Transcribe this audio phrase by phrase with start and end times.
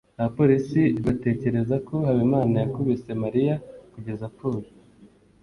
[0.19, 3.55] Abapolisi batekereza ko Habimana yakubise Mariya
[3.93, 4.67] kugeza apfuye.